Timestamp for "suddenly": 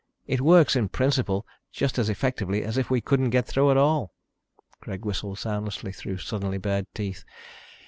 6.17-6.57